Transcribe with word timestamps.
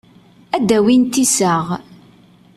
Ad 0.55 0.63
d-awint 0.67 1.15
iseɣ. 1.23 1.65